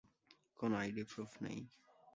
কোনো 0.59 0.75
ID 0.77 1.03
proof 1.03 1.31
নেই। 1.43 1.59